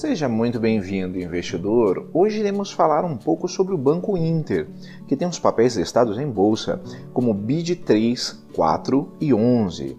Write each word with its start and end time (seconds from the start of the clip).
Seja 0.00 0.30
muito 0.30 0.58
bem-vindo, 0.58 1.20
investidor. 1.20 2.08
Hoje 2.14 2.40
iremos 2.40 2.72
falar 2.72 3.04
um 3.04 3.18
pouco 3.18 3.46
sobre 3.46 3.74
o 3.74 3.76
Banco 3.76 4.16
Inter, 4.16 4.66
que 5.06 5.14
tem 5.14 5.28
os 5.28 5.38
papéis 5.38 5.76
listados 5.76 6.18
em 6.18 6.26
bolsa 6.26 6.80
como 7.12 7.34
BID 7.34 7.76
3, 7.84 8.46
4 8.54 9.12
e 9.20 9.34
11. 9.34 9.98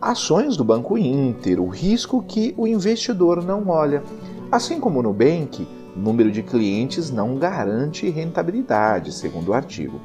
ações 0.00 0.56
do 0.56 0.64
Banco 0.64 0.96
Inter, 0.96 1.60
o 1.60 1.68
risco 1.68 2.22
que 2.22 2.54
o 2.56 2.66
investidor 2.66 3.44
não 3.44 3.68
olha. 3.68 4.02
Assim 4.50 4.80
como 4.80 5.02
no 5.02 5.10
Nubank, 5.10 5.68
número 5.94 6.30
de 6.30 6.42
clientes 6.42 7.10
não 7.10 7.36
garante 7.36 8.08
rentabilidade, 8.08 9.12
segundo 9.12 9.50
o 9.50 9.54
artigo. 9.54 10.00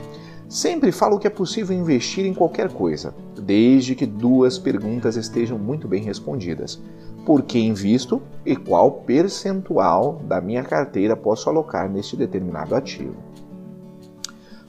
Sempre 0.49 0.91
falo 0.91 1.18
que 1.18 1.27
é 1.27 1.30
possível 1.30 1.76
investir 1.76 2.26
em 2.26 2.34
qualquer 2.34 2.71
coisa, 2.71 3.15
desde 3.41 3.96
que 3.96 4.05
duas 4.05 4.60
perguntas 4.60 5.15
estejam 5.15 5.57
muito 5.57 5.87
bem 5.87 6.04
respondidas. 6.04 6.80
Por 7.26 7.41
que 7.41 7.57
invisto 7.57 8.21
e 8.46 8.55
qual 8.55 8.91
percentual 8.91 10.21
da 10.27 10.41
minha 10.41 10.63
carteira 10.63 11.15
posso 11.15 11.49
alocar 11.49 11.90
neste 11.90 12.15
determinado 12.15 12.76
ativo? 12.76 13.15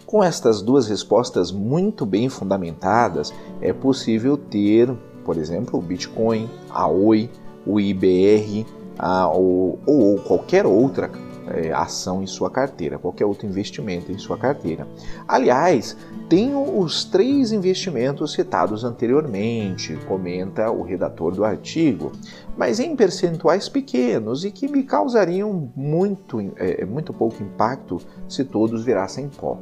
Com 0.06 0.22
estas 0.22 0.62
duas 0.62 0.86
respostas 0.86 1.50
muito 1.50 2.06
bem 2.06 2.28
fundamentadas, 2.28 3.34
é 3.60 3.72
possível 3.72 4.36
ter 4.36 4.96
por 5.26 5.36
exemplo, 5.36 5.80
o 5.80 5.82
Bitcoin, 5.82 6.48
a 6.70 6.86
Oi, 6.86 7.28
o 7.66 7.80
IBR 7.80 8.64
a, 8.96 9.28
ou, 9.28 9.78
ou, 9.84 10.16
qualquer 10.20 10.64
outra 10.64 11.10
é, 11.48 11.72
ação 11.72 12.22
em 12.22 12.26
sua 12.28 12.48
carteira, 12.48 12.96
qualquer 12.96 13.24
outro 13.24 13.44
investimento 13.44 14.12
em 14.12 14.18
sua 14.18 14.38
carteira. 14.38 14.86
Aliás, 15.26 15.96
tenho 16.28 16.78
os 16.78 17.04
três 17.04 17.50
investimentos 17.50 18.32
citados 18.32 18.84
anteriormente, 18.84 19.98
comenta 20.06 20.70
o 20.70 20.82
redator 20.82 21.34
do 21.34 21.44
artigo, 21.44 22.12
mas 22.56 22.78
em 22.78 22.94
percentuais 22.94 23.68
pequenos 23.68 24.44
e 24.44 24.52
que 24.52 24.68
me 24.68 24.84
causariam 24.84 25.72
muito, 25.74 26.40
é, 26.56 26.84
muito 26.84 27.12
pouco 27.12 27.42
impacto 27.42 28.00
se 28.28 28.44
todos 28.44 28.84
virassem 28.84 29.28
pó. 29.28 29.58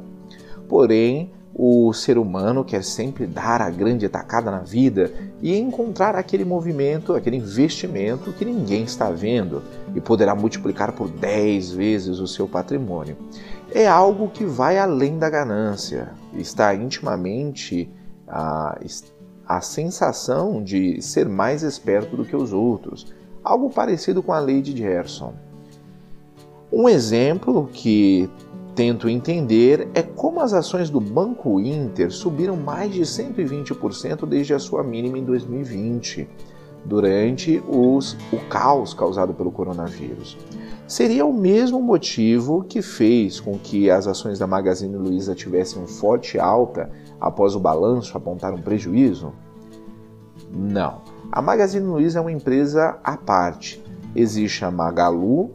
Porém, 0.69 1.31
o 1.57 1.93
ser 1.93 2.17
humano 2.17 2.65
quer 2.65 2.83
sempre 2.83 3.25
dar 3.25 3.61
a 3.61 3.69
grande 3.69 4.05
atacada 4.05 4.51
na 4.51 4.59
vida 4.59 5.09
e 5.41 5.57
encontrar 5.57 6.13
aquele 6.13 6.43
movimento, 6.43 7.13
aquele 7.13 7.37
investimento 7.37 8.33
que 8.33 8.43
ninguém 8.43 8.83
está 8.83 9.09
vendo 9.09 9.63
e 9.95 10.01
poderá 10.01 10.35
multiplicar 10.35 10.91
por 10.91 11.07
10 11.07 11.71
vezes 11.71 12.19
o 12.19 12.27
seu 12.27 12.45
patrimônio. 12.45 13.15
É 13.73 13.87
algo 13.87 14.27
que 14.27 14.43
vai 14.43 14.77
além 14.77 15.17
da 15.17 15.29
ganância, 15.29 16.11
está 16.33 16.75
intimamente 16.75 17.89
a, 18.27 18.77
a 19.47 19.61
sensação 19.61 20.61
de 20.61 21.01
ser 21.01 21.29
mais 21.29 21.63
esperto 21.63 22.17
do 22.17 22.25
que 22.25 22.35
os 22.35 22.51
outros, 22.51 23.13
algo 23.41 23.69
parecido 23.69 24.21
com 24.21 24.33
a 24.33 24.39
lei 24.39 24.61
de 24.61 24.75
Gerson. 24.75 25.33
Um 26.69 26.89
exemplo 26.89 27.69
que 27.71 28.29
tento 28.75 29.07
entender 29.07 29.87
é 29.93 30.01
como 30.03 30.41
as 30.41 30.53
ações 30.53 30.89
do 30.89 30.99
Banco 30.99 31.59
Inter 31.61 32.11
subiram 32.11 32.57
mais 32.57 32.93
de 32.93 33.01
120% 33.01 34.27
desde 34.27 34.53
a 34.53 34.59
sua 34.59 34.83
mínima 34.83 35.17
em 35.17 35.23
2020, 35.23 36.27
durante 36.83 37.63
os, 37.67 38.17
o 38.31 38.37
caos 38.49 38.93
causado 38.93 39.33
pelo 39.33 39.51
coronavírus. 39.51 40.37
Seria 40.87 41.25
o 41.25 41.33
mesmo 41.33 41.81
motivo 41.81 42.63
que 42.63 42.81
fez 42.81 43.39
com 43.39 43.57
que 43.57 43.89
as 43.89 44.05
ações 44.05 44.37
da 44.37 44.45
Magazine 44.45 44.95
Luiza 44.95 45.33
tivessem 45.33 45.81
um 45.81 45.87
forte 45.87 46.37
alta 46.37 46.91
após 47.19 47.55
o 47.55 47.59
balanço 47.59 48.15
apontar 48.15 48.53
um 48.53 48.61
prejuízo? 48.61 49.33
Não. 50.51 51.01
A 51.31 51.41
Magazine 51.41 51.87
Luiza 51.87 52.19
é 52.19 52.21
uma 52.21 52.31
empresa 52.31 52.99
à 53.03 53.17
parte. 53.17 53.81
Existe 54.15 54.63
a 54.63 54.69
Magalu 54.69 55.51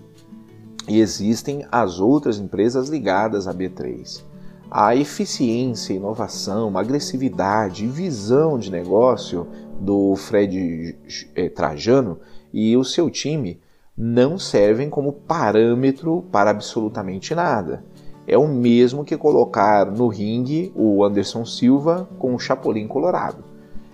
e 0.91 0.99
existem 0.99 1.65
as 1.71 2.01
outras 2.01 2.41
empresas 2.41 2.89
ligadas 2.89 3.47
à 3.47 3.55
B3. 3.55 4.25
A 4.69 4.97
eficiência, 4.97 5.95
inovação, 5.95 6.77
agressividade 6.77 7.87
visão 7.87 8.59
de 8.59 8.73
negócio 8.73 9.47
do 9.81 10.17
Fred 10.17 10.99
eh, 11.37 11.49
Trajano 11.49 12.19
e 12.53 12.77
o 12.77 12.83
seu 12.83 13.09
time 13.09 13.61
não 13.97 14.37
servem 14.37 14.91
como 14.91 15.13
parâmetro 15.13 16.25
para 16.33 16.51
absolutamente 16.51 17.37
nada. 17.37 17.85
É 18.27 18.37
o 18.37 18.49
mesmo 18.49 19.05
que 19.05 19.17
colocar 19.17 19.87
no 19.87 20.09
ringue 20.09 20.73
o 20.75 21.05
Anderson 21.05 21.45
Silva 21.45 22.09
com 22.19 22.35
o 22.35 22.39
Chapolin 22.39 22.89
Colorado. 22.89 23.45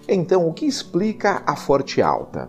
Então, 0.09 0.49
o 0.49 0.55
que 0.55 0.65
explica 0.65 1.43
a 1.47 1.57
forte 1.57 2.01
alta? 2.01 2.49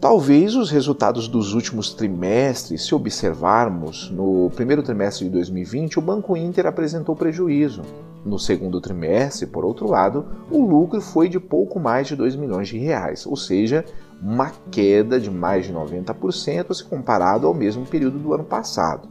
Talvez 0.00 0.56
os 0.56 0.70
resultados 0.70 1.28
dos 1.28 1.52
últimos 1.52 1.92
trimestres, 1.92 2.86
se 2.86 2.94
observarmos, 2.94 4.10
no 4.10 4.48
primeiro 4.56 4.82
trimestre 4.82 5.26
de 5.26 5.30
2020, 5.32 5.98
o 5.98 6.02
Banco 6.02 6.34
Inter 6.34 6.66
apresentou 6.66 7.14
prejuízo. 7.14 7.82
No 8.24 8.38
segundo 8.38 8.80
trimestre, 8.80 9.46
por 9.46 9.62
outro 9.62 9.86
lado, 9.90 10.24
o 10.50 10.64
lucro 10.64 11.02
foi 11.02 11.28
de 11.28 11.38
pouco 11.38 11.78
mais 11.78 12.08
de 12.08 12.16
2 12.16 12.34
milhões 12.34 12.68
de 12.68 12.78
reais, 12.78 13.26
ou 13.26 13.36
seja, 13.36 13.84
uma 14.22 14.50
queda 14.70 15.20
de 15.20 15.30
mais 15.30 15.66
de 15.66 15.72
90% 15.74 16.72
se 16.72 16.84
comparado 16.84 17.46
ao 17.46 17.52
mesmo 17.52 17.84
período 17.84 18.18
do 18.18 18.32
ano 18.32 18.44
passado. 18.44 19.06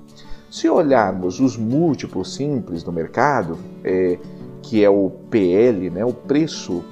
Se 0.50 0.68
olharmos 0.68 1.40
os 1.40 1.56
múltiplos 1.56 2.34
simples 2.34 2.82
do 2.82 2.92
mercado, 2.92 3.60
é, 3.84 4.18
que 4.64 4.84
é 4.84 4.90
o 4.90 5.12
PL, 5.30 5.92
né, 5.92 6.04
o 6.04 6.14
preço 6.14 6.84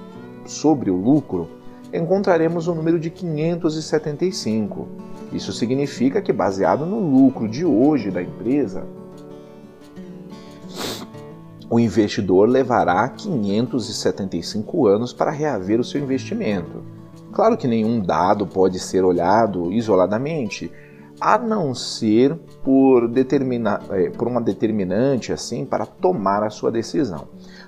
sobre 0.45 0.91
o 0.91 0.95
lucro, 0.95 1.56
encontraremos 1.93 2.67
o 2.67 2.75
número 2.75 2.99
de 2.99 3.09
575. 3.09 4.87
Isso 5.31 5.51
significa 5.51 6.21
que, 6.21 6.31
baseado 6.31 6.85
no 6.85 6.99
lucro 6.99 7.47
de 7.47 7.65
hoje 7.65 8.11
da 8.11 8.21
empresa, 8.21 8.85
o 11.69 11.79
investidor 11.79 12.47
levará 12.47 13.09
575 13.09 14.87
anos 14.87 15.11
para 15.11 15.31
reaver 15.31 15.79
o 15.79 15.83
seu 15.83 16.01
investimento. 16.01 16.83
Claro 17.31 17.57
que 17.57 17.67
nenhum 17.67 17.99
dado 17.99 18.47
pode 18.47 18.79
ser 18.79 19.03
olhado 19.03 19.71
isoladamente, 19.71 20.71
a 21.19 21.37
não 21.37 21.73
ser 21.73 22.35
por, 22.63 23.07
determinar, 23.07 23.83
é, 23.91 24.09
por 24.09 24.27
uma 24.27 24.41
determinante 24.41 25.31
assim 25.31 25.65
para 25.65 25.85
tomar 25.85 26.43
a 26.43 26.49
sua 26.49 26.71
decisão. 26.71 27.27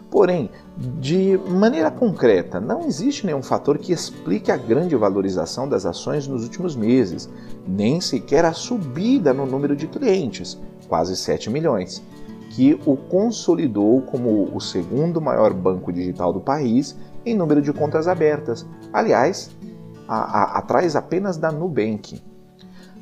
Porém, 0.09 0.49
de 0.77 1.39
maneira 1.47 1.91
concreta, 1.91 2.59
não 2.59 2.81
existe 2.81 3.25
nenhum 3.25 3.43
fator 3.43 3.77
que 3.77 3.93
explique 3.93 4.51
a 4.51 4.57
grande 4.57 4.95
valorização 4.95 5.69
das 5.69 5.85
ações 5.85 6.27
nos 6.27 6.43
últimos 6.43 6.75
meses, 6.75 7.29
nem 7.67 8.01
sequer 8.01 8.43
a 8.43 8.53
subida 8.53 9.33
no 9.33 9.45
número 9.45 9.75
de 9.75 9.87
clientes, 9.87 10.59
quase 10.87 11.15
7 11.15 11.51
milhões, 11.51 12.01
que 12.49 12.79
o 12.85 12.97
consolidou 12.97 14.01
como 14.01 14.49
o 14.55 14.59
segundo 14.59 15.21
maior 15.21 15.53
banco 15.53 15.93
digital 15.93 16.33
do 16.33 16.39
país 16.39 16.97
em 17.23 17.35
número 17.35 17.61
de 17.61 17.71
contas 17.71 18.07
abertas. 18.07 18.65
Aliás, 18.91 19.51
a, 20.07 20.17
a, 20.17 20.57
atrás 20.57 20.95
apenas 20.95 21.37
da 21.37 21.51
Nubank. 21.51 22.19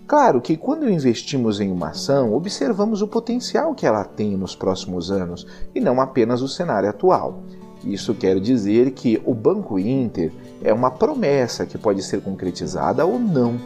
Claro 0.07 0.39
que 0.39 0.56
quando 0.56 0.89
investimos 0.89 1.59
em 1.59 1.69
uma 1.69 1.89
ação, 1.89 2.33
observamos 2.33 3.01
o 3.01 3.09
potencial 3.09 3.75
que 3.75 3.86
ela 3.86 4.06
tem 4.06 4.38
nos 4.38 4.56
próximos 4.56 5.12
anos 5.12 5.45
e 5.75 5.81
não 5.81 6.00
apenas 6.00 6.42
o 6.42 6.48
cenário 6.48 6.89
atual. 6.89 7.44
Isso 7.83 8.15
quer 8.15 8.39
dizer 8.39 8.92
que 8.92 9.21
o 9.25 9.33
Banco 9.33 9.77
Inter 9.77 10.31
é 10.63 10.74
uma 10.74 10.89
promessa 10.89 11.65
que 11.65 11.77
pode 11.77 12.01
ser 12.04 12.21
concretizada 12.21 13.06
ou 13.06 13.19
não. 13.19 13.59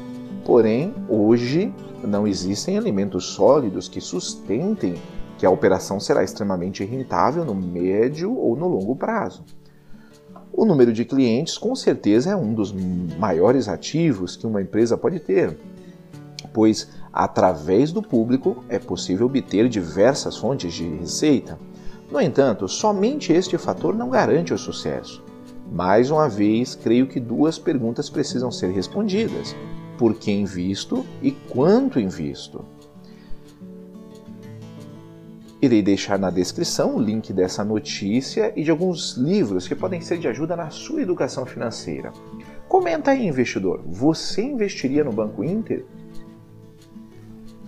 Porém, 0.43 0.95
hoje 1.07 1.71
não 2.03 2.27
existem 2.27 2.75
elementos 2.75 3.25
sólidos 3.25 3.87
que 3.87 4.01
sustentem 4.01 4.95
que 5.37 5.45
a 5.45 5.51
operação 5.51 5.99
será 5.99 6.23
extremamente 6.23 6.83
rentável 6.83 7.45
no 7.45 7.53
médio 7.53 8.35
ou 8.35 8.55
no 8.55 8.67
longo 8.67 8.95
prazo. 8.95 9.45
O 10.51 10.65
número 10.65 10.91
de 10.91 11.05
clientes, 11.05 11.55
com 11.55 11.75
certeza, 11.75 12.31
é 12.31 12.35
um 12.35 12.51
dos 12.51 12.73
maiores 13.19 13.67
ativos 13.67 14.35
que 14.35 14.47
uma 14.47 14.61
empresa 14.61 14.97
pode 14.97 15.19
ter 15.19 15.55
pois 16.53 16.89
através 17.11 17.91
do 17.91 18.01
público 18.01 18.63
é 18.69 18.79
possível 18.79 19.27
obter 19.27 19.67
diversas 19.69 20.37
fontes 20.37 20.73
de 20.73 20.87
receita. 20.87 21.59
No 22.11 22.19
entanto, 22.19 22.67
somente 22.67 23.31
este 23.31 23.57
fator 23.57 23.95
não 23.95 24.09
garante 24.09 24.53
o 24.53 24.57
sucesso. 24.57 25.23
Mais 25.71 26.11
uma 26.11 26.27
vez, 26.27 26.75
creio 26.75 27.07
que 27.07 27.19
duas 27.19 27.57
perguntas 27.57 28.09
precisam 28.09 28.51
ser 28.51 28.71
respondidas. 28.71 29.55
por 29.97 30.15
que 30.15 30.31
invisto 30.31 31.05
e 31.21 31.29
quanto 31.29 31.99
invisto. 31.99 32.65
Irei 35.61 35.83
deixar 35.83 36.17
na 36.17 36.31
descrição 36.31 36.95
o 36.95 36.99
link 36.99 37.31
dessa 37.31 37.63
notícia 37.63 38.51
e 38.55 38.63
de 38.63 38.71
alguns 38.71 39.15
livros 39.15 39.67
que 39.67 39.75
podem 39.75 40.01
ser 40.01 40.17
de 40.17 40.27
ajuda 40.27 40.55
na 40.55 40.71
sua 40.71 41.03
educação 41.03 41.45
financeira. 41.45 42.11
Comenta 42.67 43.11
aí, 43.11 43.27
investidor, 43.27 43.83
você 43.85 44.41
investiria 44.41 45.03
no 45.03 45.11
Banco 45.11 45.43
Inter? 45.43 45.85